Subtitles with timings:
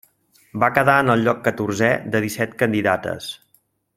[0.63, 3.31] Va quedar en el lloc catorzè de disset candidates.